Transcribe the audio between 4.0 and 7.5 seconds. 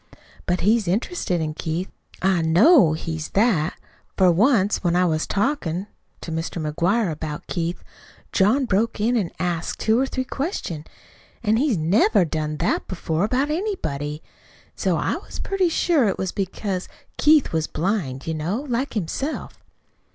for once, when I was talkin' to Mr. McGuire about